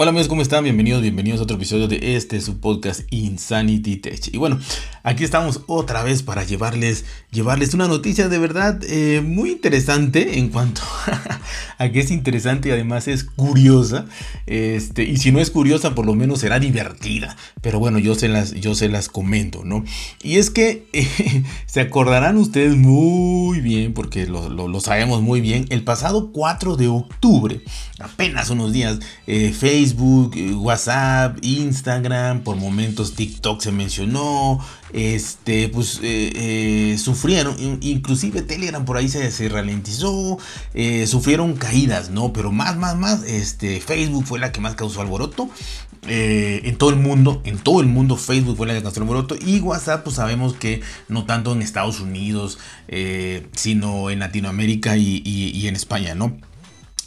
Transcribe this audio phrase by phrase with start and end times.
[0.00, 0.62] Hola amigos, ¿cómo están?
[0.62, 4.32] Bienvenidos, bienvenidos a otro episodio de este su podcast Insanity Tech.
[4.32, 4.60] Y bueno,
[5.02, 10.50] aquí estamos otra vez para llevarles, llevarles una noticia de verdad eh, muy interesante en
[10.50, 10.82] cuanto
[11.78, 14.06] a que es interesante y además es curiosa.
[14.46, 17.36] Este, y si no es curiosa, por lo menos será divertida.
[17.60, 19.84] Pero bueno, yo se las, yo se las comento, ¿no?
[20.22, 25.66] Y es que eh, se acordarán ustedes muy bien, porque lo, lo, sabemos muy bien,
[25.70, 27.62] el pasado 4 de octubre,
[27.98, 35.68] apenas unos días, eh, Facebook Facebook, eh, WhatsApp, Instagram, por momentos TikTok se mencionó, este,
[35.70, 40.38] pues eh, eh, sufrieron, inclusive Telegram por ahí se, se ralentizó,
[41.06, 42.34] sufrieron caídas, ¿no?
[42.34, 45.48] Pero más, más, más, este, Facebook fue la que más causó alboroto.
[46.06, 49.60] en todo el mundo, en todo el mundo Facebook fue la que causó alboroto y
[49.60, 52.58] WhatsApp pues sabemos que no tanto en Estados Unidos,
[53.52, 56.36] sino en Latinoamérica y en España, ¿no?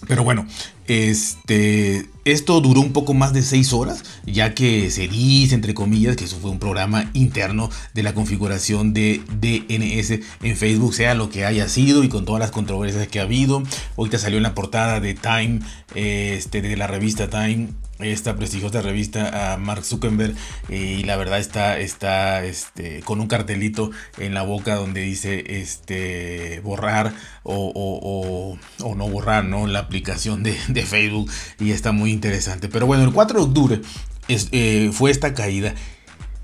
[0.07, 0.47] Pero bueno,
[0.87, 6.15] este, esto duró un poco más de 6 horas, ya que se dice, entre comillas,
[6.15, 11.29] que eso fue un programa interno de la configuración de DNS en Facebook, sea lo
[11.29, 13.63] que haya sido y con todas las controversias que ha habido.
[13.97, 15.59] Ahorita salió en la portada de Time,
[15.95, 17.69] este, de la revista Time,
[18.03, 20.35] esta prestigiosa revista a Mark Zuckerberg
[20.69, 26.59] y la verdad está, está este, con un cartelito en la boca donde dice este,
[26.61, 27.13] borrar
[27.43, 29.67] o, no borrar ¿no?
[29.67, 30.53] la aplicación de,
[30.85, 31.29] Facebook
[31.59, 32.67] y está muy interesante.
[32.67, 33.81] Pero bueno, el 4 de octubre
[34.27, 35.75] eh, fue esta caída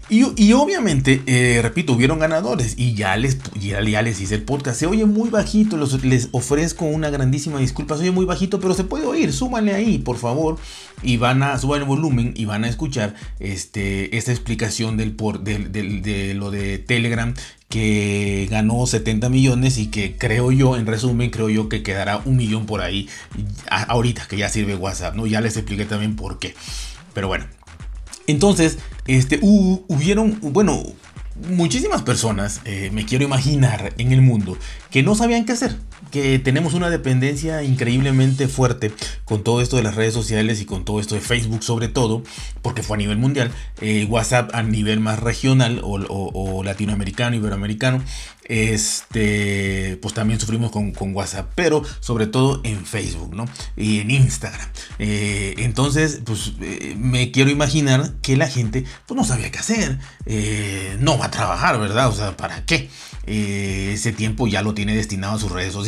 [0.09, 4.79] y, obviamente, eh, repito, hubieron ganadores y ya les, ya, les hice el podcast.
[4.79, 7.95] Se oye muy bajito, les ofrezco una grandísima disculpa.
[7.95, 9.33] Se oye muy bajito, pero se puede oír.
[9.33, 10.57] Súbanle ahí, por favor.
[11.03, 15.41] Y van a suban el volumen y van a escuchar este, esta explicación del, por,
[15.41, 17.33] de lo de Telegram
[17.69, 22.37] que ganó 70 millones y que creo yo, en resumen, creo yo que quedará un
[22.37, 23.09] millón por ahí
[23.69, 25.27] ahorita que ya sirve WhatsApp, ¿no?
[25.27, 26.55] Ya les expliqué también por qué.
[27.13, 27.45] Pero bueno,
[28.27, 30.83] entonces, este, hubieron, bueno,
[31.49, 34.57] muchísimas personas, eh, me quiero imaginar, en el mundo,
[34.91, 35.75] que no sabían qué hacer,
[36.11, 38.91] que tenemos una dependencia increíblemente fuerte
[39.25, 42.23] con todo esto de las redes sociales y con todo esto de Facebook sobre todo,
[42.61, 48.01] porque fue a nivel mundial, eh, WhatsApp a nivel más regional o, latinoamericano, iberoamericano,
[48.45, 53.45] este, pues también sufrimos con, WhatsApp, pero sobre todo en Facebook, ¿no?
[53.75, 54.67] Y en Instagram.
[54.99, 59.99] Eh, entonces, pues eh, me quiero imaginar que la gente, pues no sabía qué hacer,
[60.99, 62.09] no va a trabajar, ¿verdad?
[62.09, 62.89] O sea, ¿para qué?
[63.27, 65.86] ese tiempo ya lo tiene destinado a sus redes sociales,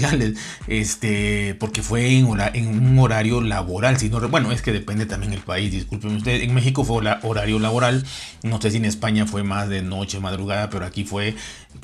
[0.68, 5.34] este, porque fue en, en un horario laboral, si no, bueno, es que depende también
[5.34, 8.06] el país, disculpen ustedes, en México fue horario laboral,
[8.44, 11.36] no sé si en España fue más de noche, madrugada, pero aquí fue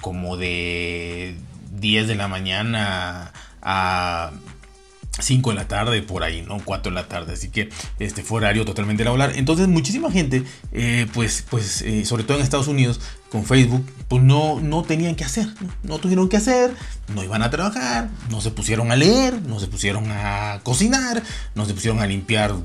[0.01, 1.35] como de
[1.79, 4.31] 10 de la mañana a
[5.19, 6.59] 5 de la tarde, por ahí, ¿no?
[6.63, 7.33] 4 de la tarde.
[7.33, 9.33] Así que este fue horario totalmente laboral.
[9.35, 12.99] Entonces, muchísima gente, eh, pues, pues eh, sobre todo en Estados Unidos,
[13.35, 15.45] con Facebook, pues no, no tenían que hacer,
[15.83, 16.73] no tuvieron que hacer,
[17.13, 21.21] no iban a trabajar, no se pusieron a leer, no se pusieron a cocinar,
[21.53, 22.55] no se pusieron a limpiar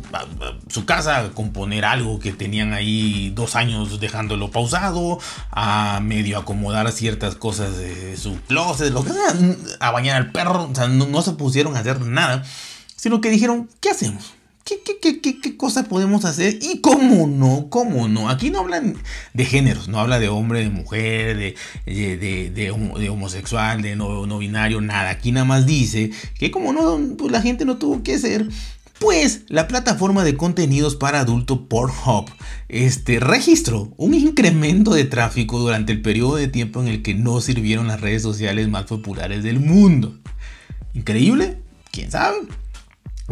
[0.69, 5.19] su casa, a componer algo que tenían ahí dos años dejándolo pausado,
[5.51, 10.69] a medio acomodar ciertas cosas de su closet, lo que sea, a bañar al perro,
[10.71, 12.45] o sea, no se pusieron a hacer nada,
[12.95, 14.35] sino que dijeron, ¿qué hacemos?
[15.01, 16.59] ¿Qué, qué, cosa podemos hacer?
[16.63, 18.29] Y cómo no, cómo no.
[18.29, 18.97] Aquí no hablan
[19.35, 25.11] de géneros, no habla de hombre, de mujer, de, homosexual, de no, binario, nada.
[25.11, 28.49] Aquí nada más dice que como no, pues la gente no tuvo que hacer.
[28.99, 32.31] Pues la plataforma de contenidos para adulto Pornhub
[32.69, 37.41] este, registró un incremento de tráfico durante el periodo de tiempo en el que no
[37.41, 40.19] sirvieron las redes sociales más populares del mundo.
[40.93, 41.63] ¿Increíble?
[41.91, 42.37] ¿Quién sabe?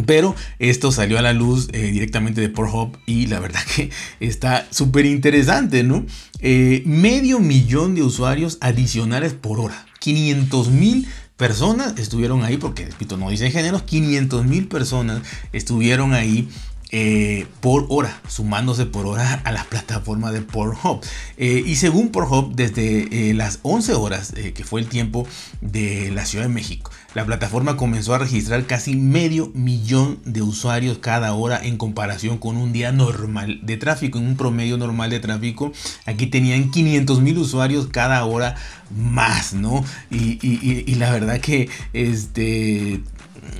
[0.06, 4.66] Pero esto salió a la luz eh, directamente de Pornhub y la verdad que está
[4.70, 6.06] súper interesante, ¿no?
[6.40, 9.86] Eh, medio millón de usuarios adicionales por hora.
[10.00, 15.22] 500 mil personas estuvieron ahí, porque repito, no dice géneros, 500 mil personas
[15.52, 16.48] estuvieron ahí
[16.90, 21.04] eh, por hora, sumándose por hora a la plataforma de Pornhub.
[21.36, 25.26] Eh, y según Pornhub, desde eh, las 11 horas, que fue el tiempo
[25.60, 30.96] de la Ciudad de México, la plataforma comenzó a registrar casi medio millón de usuarios
[30.98, 34.18] cada hora en comparación con un día normal de tráfico.
[34.18, 35.72] En un promedio normal de tráfico,
[36.06, 38.54] aquí tenían 500 mil usuarios cada hora
[38.96, 39.84] más, ¿no?
[40.10, 43.02] Y, y la verdad que este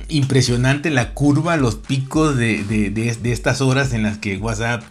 [0.09, 4.83] impresionante la curva, los picos de, estas horas en las que WhatsApp,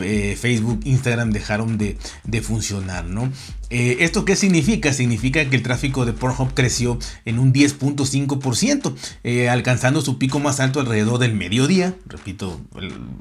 [0.00, 1.96] eh, Facebook, Instagram dejaron de,
[2.42, 3.30] funcionar, ¿no?
[3.74, 4.92] Eh, ¿Esto qué significa?
[4.92, 10.60] Significa que el tráfico de Pornhub creció en un 10.5%, eh, alcanzando su pico más
[10.60, 11.94] alto alrededor del mediodía.
[12.04, 12.60] Repito,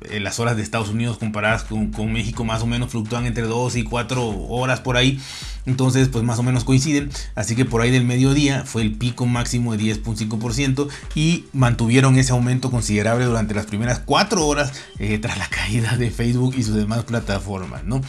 [0.09, 3.77] las horas de Estados Unidos comparadas con, con, México más o menos fluctúan entre 2
[3.77, 5.21] y 4 horas por ahí.
[5.65, 7.09] Entonces, pues más o menos coinciden.
[7.33, 12.33] Así que por ahí del mediodía fue el pico máximo de 10.5% y mantuvieron ese
[12.33, 16.75] aumento considerable durante las primeras 4 horas eh, tras la caída de Facebook y sus
[16.75, 18.01] demás plataformas, ¿no?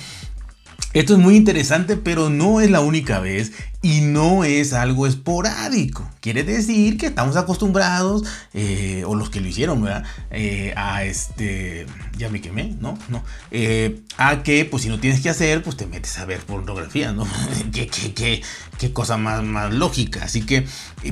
[0.92, 3.52] Esto es muy interesante, pero no es la única vez
[3.82, 6.08] y no es algo esporádico.
[6.20, 8.22] Quiere decir que estamos acostumbrados,
[8.54, 10.04] eh, o los que lo hicieron, ¿verdad?
[10.30, 11.86] Eh, a este,
[12.16, 12.96] ya me quemé, ¿no?
[13.08, 13.24] No.
[13.50, 17.12] Eh, a que, pues si no tienes que hacer, pues te metes a ver pornografía,
[17.12, 17.26] ¿no?
[17.72, 18.42] ¿Qué, qué,
[18.78, 20.22] qué, cosa más, más lógica.
[20.22, 20.64] Así que,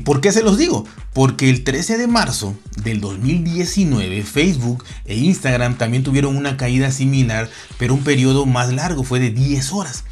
[0.05, 0.87] ¿por qué se los digo?
[1.13, 7.51] Porque el 13 de marzo del 2019, Facebook e Instagram también tuvieron una caída similar,
[7.79, 10.05] pero un periodo más largo, fue de 10 horas.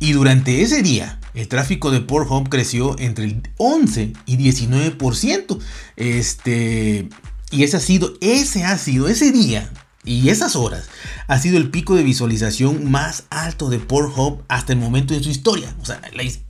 [0.00, 5.58] Y durante ese día, el tráfico de Pornhub creció entre el 11 y 19%.
[5.96, 7.08] Este,
[7.50, 9.70] y ese ha sido, ese ha sido, ese día
[10.06, 10.88] y esas horas
[11.28, 15.30] ha sido el pico de visualización más alto de Pornhub hasta el momento de su
[15.30, 15.74] historia.
[15.80, 16.00] O sea,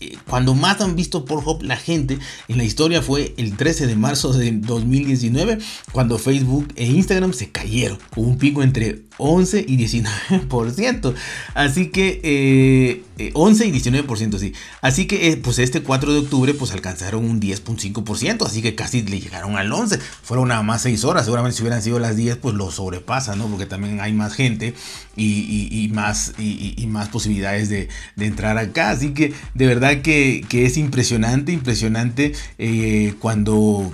[0.01, 2.19] eh, cuando más han visto Pornhub la gente
[2.49, 5.59] en la historia fue el 13 de marzo de 2019,
[5.93, 7.99] cuando Facebook e Instagram se cayeron.
[8.17, 11.15] Hubo un pico entre 11 y 19%.
[11.55, 14.53] Así que 11 eh, y 19%, sí.
[14.81, 19.03] Así que eh, pues este 4 de octubre pues alcanzaron un 10.5%, así que casi
[19.03, 19.99] le llegaron al 11.
[19.99, 23.47] Fueron nada más 6 horas, seguramente si hubieran sido las 10 pues lo sobrepasa, ¿no?
[23.47, 24.75] Porque también hay más gente
[25.17, 27.89] y, más, y, más posibilidades de,
[28.19, 28.91] entrar acá.
[28.91, 33.93] Así que de verdad que, es impresionante, impresionante eh, cuando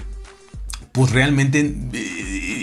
[0.92, 1.74] pues realmente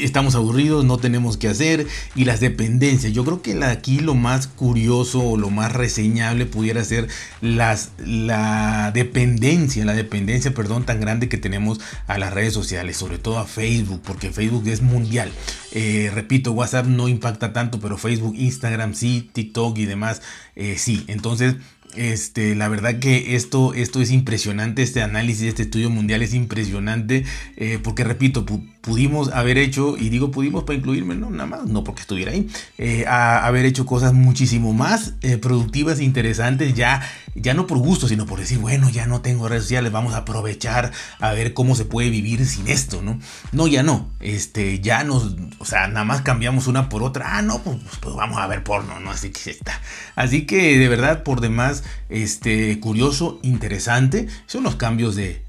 [0.04, 3.14] estamos aburridos, no tenemos que hacer y las dependencias.
[3.14, 7.08] Yo creo que aquí lo más curioso o lo más reseñable pudiera ser
[7.42, 13.18] las, la dependencia, la dependencia, perdón, tan grande que tenemos a las redes sociales, sobre
[13.18, 15.32] todo a Facebook, porque Facebook es mundial.
[15.72, 20.22] Eh, repito, WhatsApp no impacta tanto, pero Facebook, Instagram sí, TikTok y demás
[20.56, 21.04] eh, sí.
[21.08, 21.56] Entonces
[21.96, 27.26] este, la verdad que esto, esto es impresionante, este análisis, este estudio mundial es impresionante,
[27.56, 28.46] eh, porque repito,
[28.88, 32.48] pudimos haber hecho, y digo pudimos para incluirme, no, nada más, no porque estuviera ahí,
[32.78, 37.02] eh, haber hecho cosas muchísimo más eh, productivas e interesantes, ya,
[37.36, 40.20] ya no por gusto, sino por decir, bueno, ya no tengo redes sociales, vamos a
[40.20, 43.20] aprovechar a ver cómo se puede vivir sin esto, ¿no?
[43.52, 47.42] No, ya no, este, ya nos, o sea, nada más cambiamos una por otra, ah,
[47.42, 49.12] no, pues, pues vamos a ver porno, ¿no?
[49.12, 49.82] Así que está.
[50.16, 55.44] Así que de verdad, por demás, este, curioso, interesante, son los cambios de,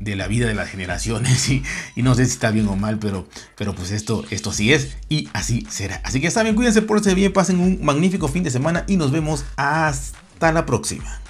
[0.00, 1.64] la vida de las generaciones y,
[1.96, 3.26] y no sé si está bien o mal, pero,
[3.56, 6.00] pero pues esto, esto sí es y así será.
[6.04, 9.10] Así que está bien, cuídense, por bien, pasen un magnífico fin de semana y nos
[9.10, 11.20] vemos hasta la próxima.